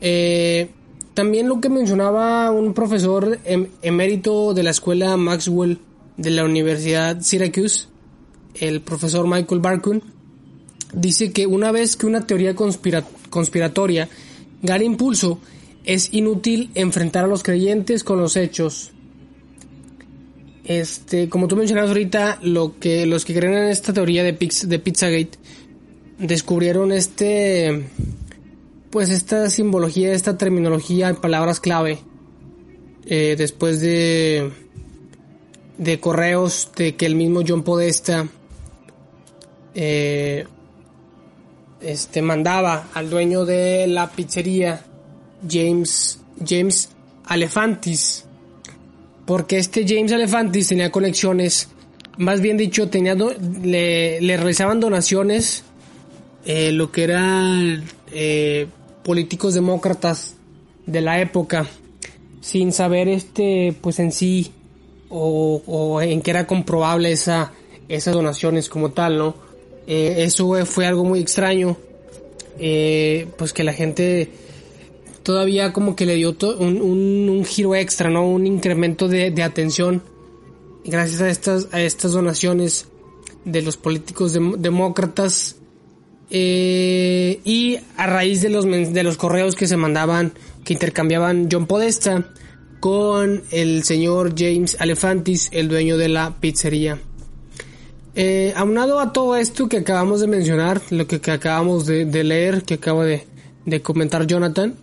[0.00, 0.70] Eh,
[1.14, 5.78] también lo que mencionaba un profesor em, emérito de la escuela Maxwell
[6.16, 7.86] de la Universidad Syracuse,
[8.56, 10.02] el profesor Michael Barkun,
[10.92, 14.08] dice que una vez que una teoría conspiratoria
[14.62, 15.38] gana impulso,
[15.84, 18.92] es inútil enfrentar a los creyentes con los hechos.
[20.64, 24.78] Este, como tú mencionabas ahorita, lo que los que creen en esta teoría de, de
[24.78, 25.38] Pizzagate
[26.18, 27.84] descubrieron este
[28.94, 31.98] pues esta simbología, esta terminología, palabras clave,
[33.06, 34.52] eh, después de,
[35.78, 38.28] de correos de que el mismo John Podesta
[39.74, 40.46] eh,
[41.80, 44.84] este, mandaba al dueño de la pizzería,
[45.50, 46.90] James, James
[47.24, 48.26] Alefantis,
[49.26, 51.68] porque este James Alefantis tenía conexiones,
[52.16, 55.64] más bien dicho, tenía le, le, realizaban donaciones,
[56.44, 57.56] eh, lo que era
[59.04, 60.34] políticos demócratas
[60.86, 61.66] de la época
[62.40, 64.52] sin saber este pues en sí
[65.08, 67.52] o, en que era comprobable esa
[67.88, 69.34] esas donaciones como tal no
[69.86, 71.76] eh, eso fue algo muy extraño
[72.58, 74.30] eh, pues que la gente
[75.22, 80.02] todavía como que le dio un, un, giro extra no un incremento de, de, atención
[80.84, 82.86] gracias a estas a estas donaciones
[83.44, 85.56] de los políticos demócratas
[86.36, 90.32] eh, y a raíz de los, de los correos que se mandaban,
[90.64, 92.28] que intercambiaban John Podesta
[92.80, 96.98] con el señor James Alefantis, el dueño de la pizzería.
[98.16, 102.74] Eh, aunado a todo esto que acabamos de mencionar, lo que, acabamos de, leer, que
[102.74, 103.22] acaba de,
[103.82, 104.74] comentar Jonathan,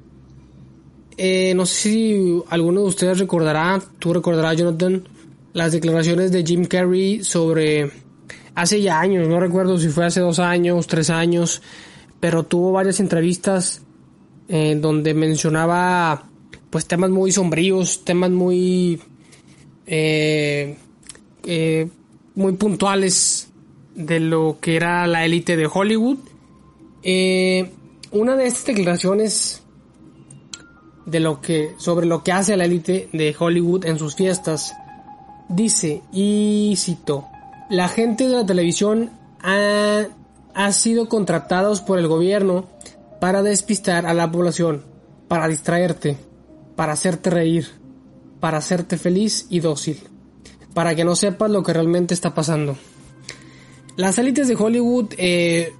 [1.18, 5.04] eh, no sé si alguno de ustedes recordará, tú recordarás Jonathan,
[5.52, 7.92] las declaraciones de Jim Carrey sobre
[8.62, 11.62] hace ya años, no recuerdo si fue hace dos años, tres años,
[12.20, 13.82] pero tuvo varias entrevistas
[14.48, 16.30] eh, donde mencionaba
[16.70, 19.02] pues temas muy sombríos, temas muy
[19.88, 20.78] eh,
[21.44, 21.90] eh,
[22.36, 23.50] muy puntuales
[23.96, 26.20] de lo que era la élite de Hollywood.
[28.12, 29.64] una de estas declaraciones
[31.08, 34.76] de lo que sobre lo que hace la élite de Hollywood en sus fiestas
[35.50, 37.31] dice y cito
[37.72, 42.70] la gente de la televisión ha, sido contratados por el gobierno
[43.22, 44.84] para despistar a la población,
[45.30, 46.18] para distraerte,
[46.76, 47.68] para hacerte reír,
[48.42, 50.02] para hacerte feliz y dócil,
[50.74, 52.78] para que no sepas lo que realmente está pasando.
[53.96, 55.72] Las élites de Hollywood, eh,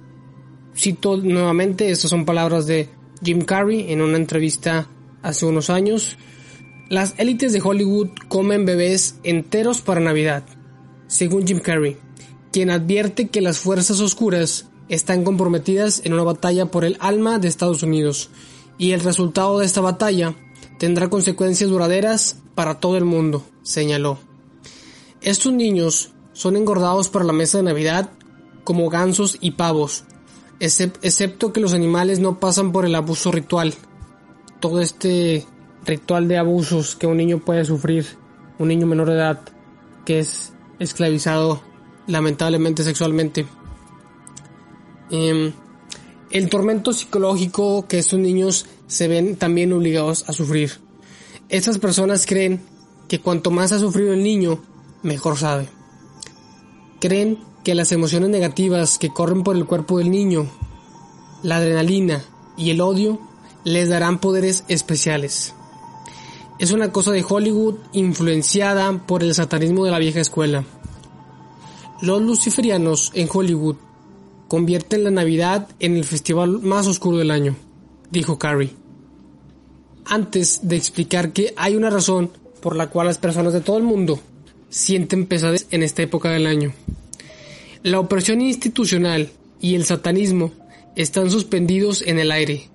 [0.74, 2.88] cito nuevamente, estas son palabras de
[3.22, 4.88] Jim Carrey en una entrevista
[5.22, 6.16] hace unos años,
[6.88, 10.44] las élites de Hollywood comen bebés enteros para Navidad
[11.12, 11.98] según Jim Carrey,
[12.52, 17.48] quien advierte que las fuerzas oscuras están comprometidas en una batalla por el alma de
[17.48, 18.30] Estados Unidos,
[18.78, 20.34] y el resultado de esta batalla
[20.78, 24.18] tendrá consecuencias duraderas para todo el mundo, señaló.
[25.20, 28.10] Estos niños son engordados para la mesa de Navidad
[28.64, 30.04] como gansos y pavos,
[30.60, 33.74] excepto que los animales no pasan por el abuso ritual.
[34.60, 35.44] Todo este
[35.84, 38.06] ritual de abusos que un niño puede sufrir,
[38.58, 39.40] un niño menor de edad,
[40.06, 41.62] que es esclavizado
[42.06, 43.46] lamentablemente sexualmente.
[45.10, 45.52] Em,
[46.30, 50.80] el tormento psicológico que estos niños se ven también obligados a sufrir.
[51.48, 52.62] Estas personas creen
[53.08, 54.62] que cuanto más ha sufrido el niño,
[55.02, 55.68] mejor sabe.
[57.00, 60.50] Creen que las emociones negativas que corren por el cuerpo del niño,
[61.42, 62.24] la adrenalina
[62.56, 63.20] y el odio,
[63.64, 65.54] les darán poderes especiales
[66.58, 70.64] es una cosa de Hollywood influenciada por el satanismo de la vieja escuela.
[72.00, 73.76] Los luciferianos en Hollywood
[74.48, 77.56] convierten la Navidad en el festival más oscuro del año,
[78.10, 78.74] dijo Carrie.
[80.04, 83.84] Antes de explicar que hay una razón por la cual las personas de todo el
[83.84, 84.20] mundo
[84.68, 86.72] sienten pesadez en esta época del año.
[87.82, 90.52] La opresión institucional y el satanismo
[90.96, 92.68] están suspendidos en el aire,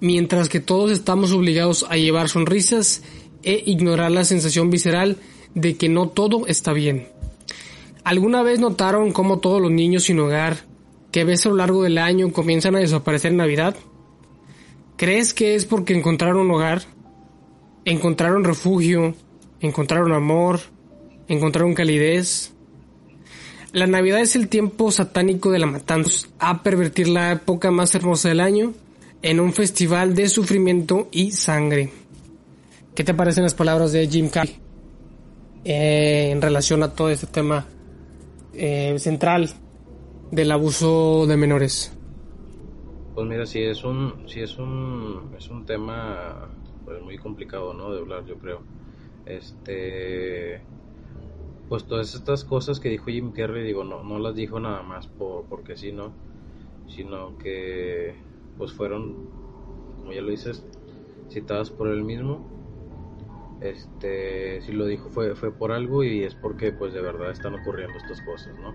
[0.00, 3.02] mientras que todos estamos obligados a llevar sonrisas
[3.42, 5.16] e ignorar la sensación visceral
[5.54, 7.08] de que no todo está bien.
[8.04, 10.58] ¿Alguna vez notaron cómo todos los niños sin hogar
[11.12, 13.76] que ves a lo largo del año comienzan a desaparecer en Navidad?
[14.96, 16.82] ¿Crees que es porque encontraron hogar?
[17.84, 19.14] ¿Encontraron refugio?
[19.60, 20.60] ¿Encontraron amor?
[21.28, 22.52] ¿Encontraron calidez?
[23.72, 28.30] La Navidad es el tiempo satánico de la matanza, a pervertir la época más hermosa
[28.30, 28.72] del año
[29.20, 31.90] en un festival de sufrimiento y sangre.
[32.98, 34.56] ¿Qué te parecen las palabras de Jim Carrey
[35.64, 37.64] eh, en relación a todo este tema
[38.52, 39.50] eh, central
[40.32, 41.96] del abuso de menores?
[43.14, 46.48] Pues mira, sí es un, sí es un, es un tema
[46.84, 47.92] pues muy complicado, ¿no?
[47.92, 48.62] De hablar, yo creo.
[49.26, 50.60] Este,
[51.68, 55.06] pues todas estas cosas que dijo Jim Carrey, digo, no, no las dijo nada más
[55.06, 56.10] por, porque sí, ¿no?
[56.88, 58.16] Sino que,
[58.56, 59.28] pues fueron,
[60.00, 60.66] como ya lo dices,
[61.30, 62.57] citadas por él mismo.
[63.60, 67.54] Este, si lo dijo fue, fue por algo y es porque, pues de verdad están
[67.54, 68.74] ocurriendo estas cosas, ¿no?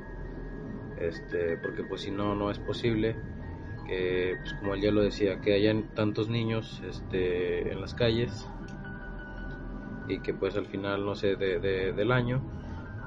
[0.97, 3.15] Este, porque pues si no, no es posible
[3.87, 8.47] que, pues como él ya lo decía, que hayan tantos niños, este, en las calles
[10.07, 11.59] y que pues al final, no sé, de,
[11.93, 12.41] del año,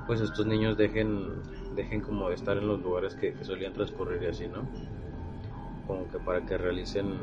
[0.06, 1.42] pues estos niños dejen,
[1.74, 4.66] dejen como de estar en los lugares que, solían transcurrir y así, ¿no?
[5.86, 7.18] Como que para que realicen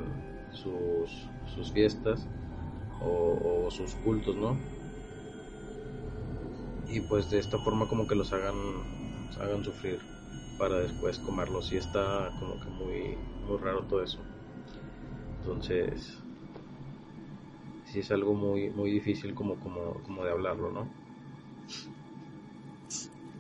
[0.52, 2.28] sus, sus fiestas
[3.06, 4.58] o, sus cultos, ¿no?
[6.90, 8.56] Y pues de esta forma como que los hagan,
[9.40, 10.00] hagan sufrir
[10.60, 14.20] para después comerlos y está como que muy, muy raro todo eso.
[15.40, 16.20] Entonces,
[17.86, 20.88] sí es algo muy, muy difícil como, como, como de hablarlo, ¿no?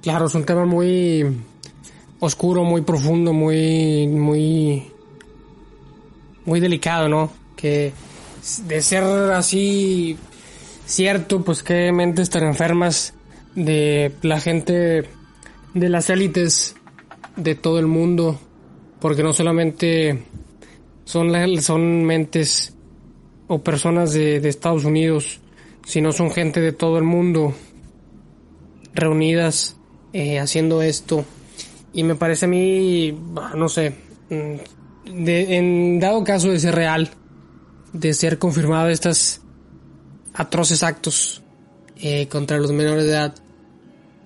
[0.02, 1.26] Claro, es un tema muy
[2.19, 4.91] oscuro, muy profundo, muy, muy,
[6.45, 7.30] muy delicado, ¿no?
[7.56, 7.93] Que
[8.66, 10.18] de ser así
[10.86, 13.14] cierto, pues qué mentes tan enfermas
[13.56, 15.10] de la gente
[15.74, 16.76] de las élites
[17.36, 18.40] de todo el mundo,
[19.00, 20.24] porque no solamente
[21.06, 22.76] son, son mentes
[23.48, 25.40] o personas de, Estados Unidos,
[25.86, 27.54] si no son gente de todo el mundo
[28.94, 29.78] reunidas
[30.14, 31.26] eh, haciendo esto.
[31.94, 33.18] Y me parece a mí,
[33.56, 33.94] no sé,
[34.30, 37.10] mm, de, en dado caso de ser real,
[37.94, 39.42] de ser confirmado estas
[40.34, 41.42] atroces actos
[41.98, 43.36] eh, contra los menores de edad,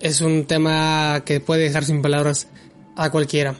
[0.00, 2.48] es un tema que puede dejar sin palabras
[2.96, 3.54] a cualquiera.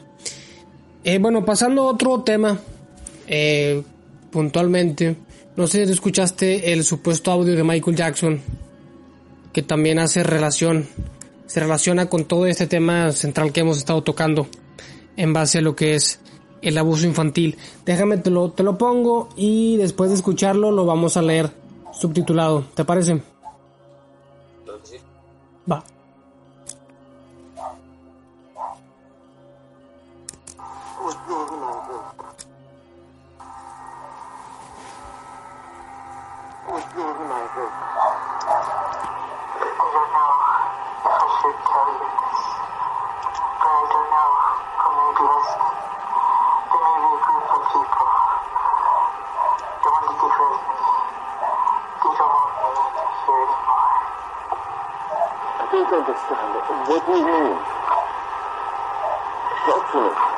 [1.03, 2.59] Eh, bueno, pasando a otro tema,
[4.31, 5.15] puntualmente,
[5.55, 8.41] no sé si escuchaste el supuesto audio de Michael Jackson,
[9.51, 10.87] que también hace relación,
[11.47, 14.47] se relaciona con todo este tema central que hemos estado tocando
[15.17, 16.19] en base a lo que es
[16.61, 17.57] el abuso infantil.
[17.85, 21.51] Déjame, te lo, te lo pongo y después de escucharlo lo vamos a leer
[21.91, 22.63] subtitulado.
[22.75, 23.21] ¿Te parece?
[25.69, 25.83] Va.
[55.89, 57.57] What do you mean?
[59.65, 60.28] Talk to me.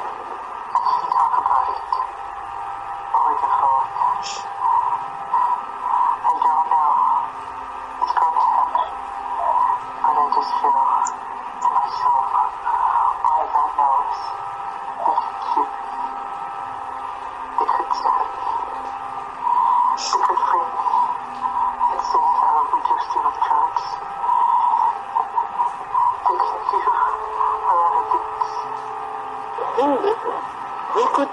[30.11, 30.41] 僕は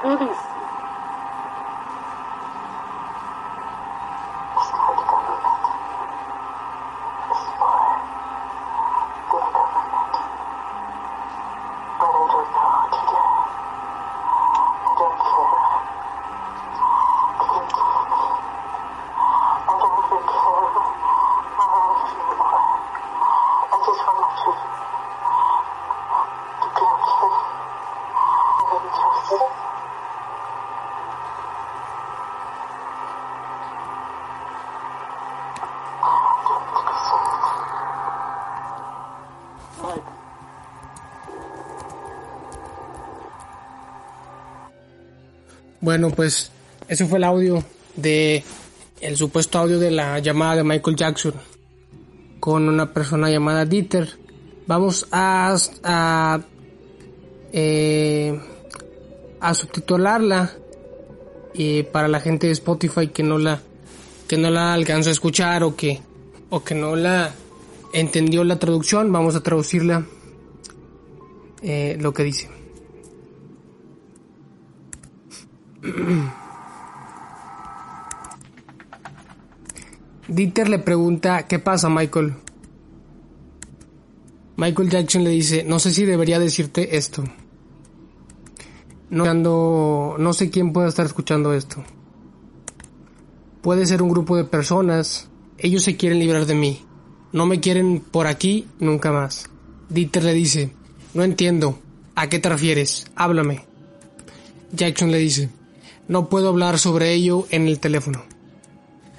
[0.02, 0.57] バカ。
[45.89, 46.53] Bueno, pues
[46.86, 47.64] ese fue el audio
[47.97, 48.45] de
[49.01, 51.32] el supuesto audio de la llamada de Michael Jackson
[52.41, 54.07] con una persona llamada Dieter.
[54.66, 56.41] Vamos a a,
[57.55, 58.39] eh,
[59.41, 60.53] a subtitularla
[61.55, 63.62] y para la gente de Spotify que no la
[64.28, 66.03] que no la alcanzó a escuchar o que
[66.51, 67.32] o que no la
[67.95, 70.05] entendió la traducción, vamos a traducirla
[71.62, 72.57] eh, lo que dice.
[80.28, 82.34] Dieter le pregunta, ¿qué pasa Michael?
[84.57, 87.24] Michael Jackson le dice, no sé si debería decirte esto.
[89.11, 91.82] No, no sé quién puede estar escuchando esto.
[93.62, 95.28] Puede ser un grupo de personas.
[95.57, 96.84] Ellos se quieren librar de mí.
[97.32, 99.49] No me quieren por aquí nunca más.
[99.89, 100.72] Dieter le dice,
[101.14, 101.78] no entiendo.
[102.14, 103.07] ¿A qué te refieres?
[103.14, 103.64] Háblame.
[104.72, 105.51] Jackson le dice,
[106.09, 108.24] no puedo hablar sobre ello en el teléfono.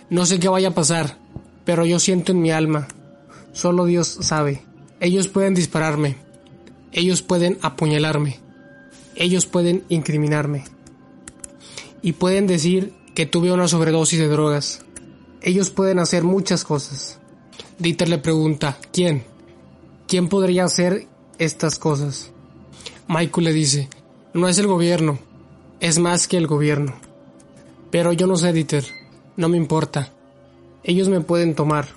[0.09, 1.17] No sé qué vaya a pasar,
[1.63, 2.87] pero yo siento en mi alma.
[3.53, 4.63] Solo Dios sabe.
[4.99, 6.17] Ellos pueden dispararme.
[6.91, 8.39] Ellos pueden apuñalarme.
[9.15, 10.63] Ellos pueden incriminarme.
[12.01, 14.81] Y pueden decir que tuve una sobredosis de drogas.
[15.41, 17.19] Ellos pueden hacer muchas cosas.
[17.77, 19.23] Dieter le pregunta, ¿quién?
[20.07, 22.31] ¿Quién podría hacer estas cosas?
[23.07, 23.89] Michael le dice,
[24.33, 25.19] no es el gobierno,
[25.79, 26.95] es más que el gobierno.
[27.91, 28.85] Pero yo no sé, Dieter,
[29.35, 30.11] no me importa.
[30.83, 31.87] Ellos me pueden tomar.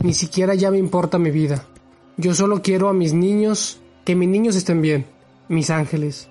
[0.00, 1.66] Ni siquiera ya me importa mi vida.
[2.16, 5.06] Yo solo quiero a mis niños, que mis niños estén bien,
[5.48, 6.28] mis ángeles.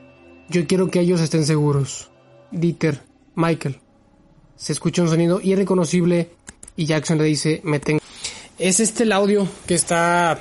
[0.49, 2.11] Yo quiero que ellos estén seguros.
[2.51, 3.01] Dieter,
[3.35, 3.79] Michael.
[4.55, 6.29] Se escucha un sonido irreconocible
[6.75, 7.99] y Jackson le dice, me tengo...
[8.57, 10.39] Es este el audio que está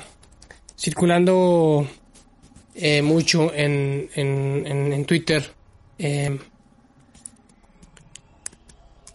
[0.77, 1.87] circulando
[2.73, 5.51] eh, mucho en, en, en, Twitter.
[5.99, 6.39] Eh,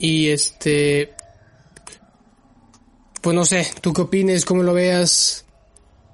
[0.02, 1.14] y este,
[3.20, 5.46] pues no sé, tú qué opines, cómo lo veas,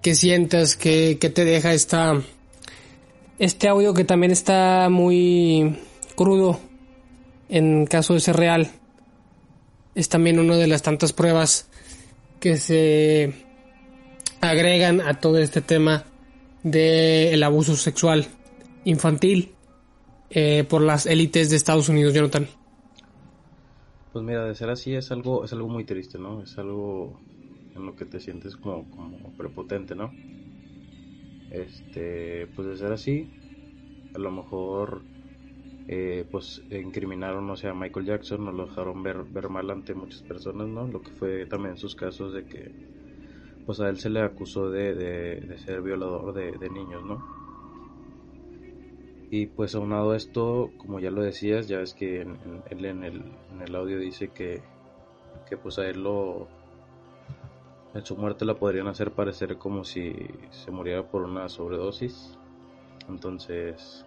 [0.02, 2.20] qué sientas, qué, qué te deja esta,
[3.38, 5.78] este audio que también está muy
[6.16, 6.60] crudo
[7.48, 8.70] en caso de ser real.
[9.94, 11.66] Es también una de las tantas pruebas
[12.40, 13.32] que se
[14.42, 16.04] agregan a todo este tema
[16.62, 18.26] del abuso sexual
[18.84, 19.54] infantil
[20.28, 22.48] eh, por las élites de Estados Unidos, Jonathan.
[24.12, 26.42] Pues mira, de ser así es algo, es algo muy triste, ¿no?
[26.42, 27.22] Es algo
[27.74, 30.18] en lo que te sientes como, como prepotente, ¿no?
[31.50, 33.30] Este, pues de ser así,
[34.14, 35.06] a lo mejor
[35.88, 39.94] eh, pues incriminaron, no sé, a Michael Jackson, no lo dejaron ver, ver mal ante
[39.94, 40.88] muchas personas, ¿no?
[40.88, 42.74] Lo que fue también sus casos de que
[43.64, 47.26] pues a él se le acusó de, de, ser violador de, de, niños, ¿no?
[49.30, 52.36] Y pues aunado esto, como ya lo decías, ya ves que él
[52.70, 53.14] en, en, el,
[53.52, 54.62] en, el, audio dice que,
[55.48, 56.48] que pues a él lo...
[57.94, 60.14] En su muerte la podrían hacer parecer como si
[60.50, 62.38] se muriera por una sobredosis.
[63.08, 64.04] Entonces,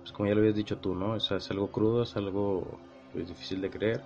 [0.00, 1.12] pues como ya lo habías dicho tú, ¿no?
[1.12, 2.64] O sea, es algo crudo, es algo
[3.12, 4.00] pues, difícil de creer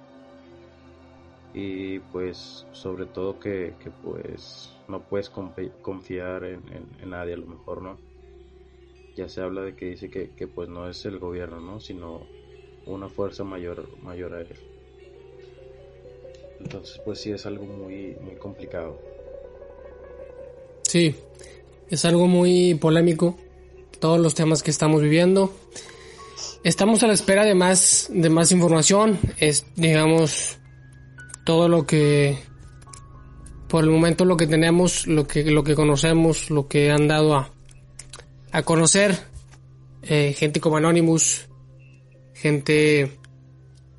[1.57, 3.73] y pues sobre todo que,
[4.05, 6.63] pues no puedes confiar en,
[7.07, 7.97] nadie a lo mejor, ¿no?
[9.17, 11.81] Ya se habla de que dice que, pues no es el gobierno, ¿no?
[11.81, 12.27] Sino
[12.85, 14.49] una fuerza mayor, mayor a él.
[16.61, 19.01] Entonces pues sí es algo muy, muy complicado.
[20.83, 21.15] Sí,
[21.91, 23.37] es algo muy polémico,
[23.99, 25.53] todos los temas que estamos viviendo.
[26.63, 30.59] Estamos a la espera de más, de más información, es, digamos,
[31.45, 32.39] todo lo que
[33.69, 37.35] por el momento lo que tenemos, lo que lo que conocemos, lo que han dado
[37.35, 37.56] a,
[38.53, 39.19] a conocer
[40.03, 41.49] eh, gente como Anonymous,
[42.35, 43.19] gente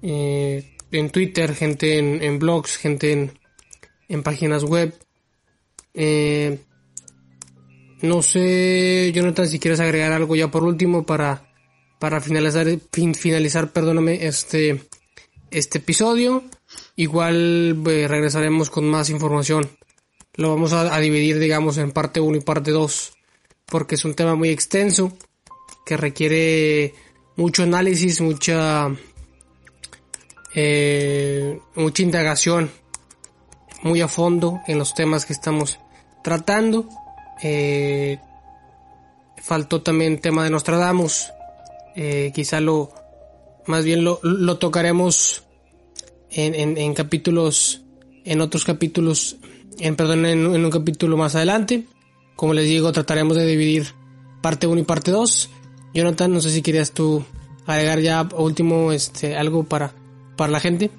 [0.02, 3.40] eh, en Twitter, gente en, blogs, gente en,
[4.08, 4.94] en páginas web.
[5.94, 6.60] Eh,
[8.02, 11.52] no sé, Jonathan, si quieres agregar algo ya por último para,
[12.00, 12.68] para finalizar,
[13.16, 14.82] finalizar, perdóname, este,
[15.50, 16.44] este episodio.
[16.96, 19.68] Igual eh, regresaremos con más información.
[20.36, 23.17] Lo vamos a, dividir, digamos, en parte 1 y parte 2,
[23.70, 25.18] porque es un tema muy extenso
[25.86, 26.94] que requiere
[27.36, 28.90] mucho análisis, mucha
[30.54, 32.72] eh, mucha indagación
[33.84, 35.80] muy a fondo en los temas que estamos
[36.24, 36.90] tratando.
[37.44, 38.18] Eh,
[39.38, 41.32] faltó también el tema de Nostradamus.
[41.96, 42.92] Eh, quizá lo,
[43.66, 45.44] más bien lo, lo tocaremos
[46.32, 47.84] en, en, capítulos,
[48.26, 49.38] en otros capítulos,
[49.80, 51.86] en perdón, en, un capítulo más adelante.
[52.38, 53.88] Como les digo, trataremos de dividir
[54.42, 55.50] parte 1 y parte 2.
[55.94, 57.26] Jonathan, no sé si querías tú
[57.66, 59.92] agregar ya último este algo para,
[60.38, 60.92] para la gente.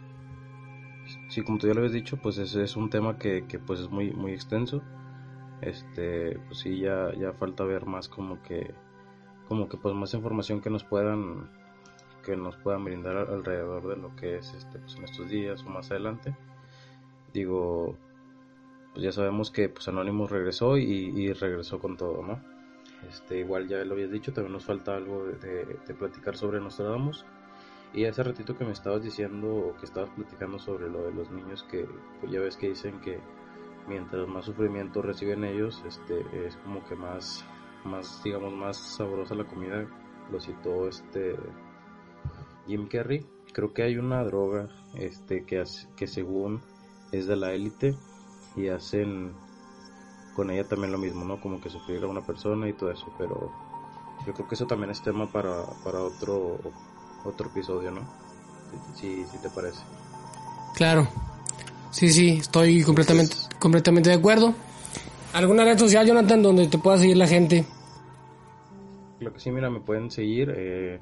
[1.28, 3.78] Sí, como tú ya lo habías dicho, pues ese es un tema que, que pues
[3.78, 4.82] es muy, muy extenso.
[5.62, 8.74] Este, pues sí, ya, ya falta ver más como que,
[9.48, 11.48] como que pues más información que nos puedan
[12.24, 15.70] que nos puedan brindar alrededor de lo que es este pues en estos días o
[15.70, 16.36] más adelante
[17.32, 17.96] digo
[18.92, 22.40] pues ya sabemos que pues Anonymous regresó y, regresó con todo no
[23.08, 27.24] este igual ya lo habías dicho también nos falta algo de, platicar sobre Nostradamus
[27.94, 31.30] y hace ratito que me estabas diciendo o que estabas platicando sobre lo de los
[31.30, 31.86] niños que
[32.20, 33.18] pues ya ves que dicen que
[33.86, 37.44] mientras más sufrimiento reciben ellos este es como que más
[37.84, 39.86] más digamos más sabrosa la comida
[40.30, 41.36] lo citó este
[42.68, 43.26] Jim Carrey.
[43.52, 45.64] Creo que hay una droga este que,
[45.96, 46.60] que según
[47.12, 47.96] es de la élite
[48.56, 49.34] y hacen
[50.34, 51.40] con ella también lo mismo, ¿no?
[51.40, 53.50] Como que sufrir a una persona y todo eso, pero
[54.26, 56.58] yo creo que eso también es tema para, para otro
[57.24, 58.00] otro episodio, ¿no?
[58.94, 59.80] Si, si te parece.
[60.74, 61.08] Claro.
[61.90, 64.54] Sí, sí, estoy completamente, completamente de acuerdo.
[65.32, 67.64] ¿Alguna red social, Jonathan, donde te pueda seguir la gente?
[69.20, 71.00] Lo que sí, mira, me pueden seguir eh,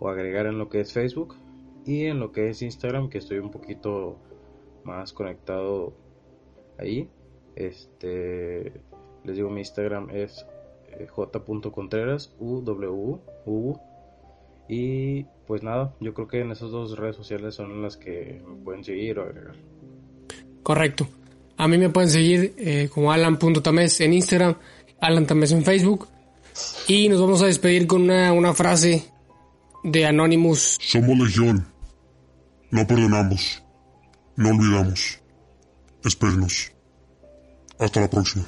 [0.00, 1.36] o agregar en lo que es Facebook
[1.84, 4.18] y en lo que es Instagram, que estoy un poquito
[4.84, 5.94] más conectado
[6.78, 7.08] ahí.
[7.56, 8.72] Este,
[9.24, 10.46] les digo, mi Instagram es
[10.88, 13.78] eh, j.contreras, u,
[14.68, 18.64] y pues nada, yo creo que en esas dos redes sociales son las que me
[18.64, 19.54] pueden seguir o agregar.
[20.62, 21.08] Correcto.
[21.56, 24.56] A mí me pueden seguir eh, como alan.tames en Instagram,
[25.00, 26.08] Alan Tames en Facebook.
[26.86, 29.04] Y nos vamos a despedir con una, una frase
[29.84, 30.78] de Anonymous.
[30.80, 31.66] Somos legión.
[32.70, 33.62] No perdonamos.
[34.36, 35.21] No olvidamos.
[36.04, 36.72] Espérenos.
[37.78, 38.44] Hasta la próxima.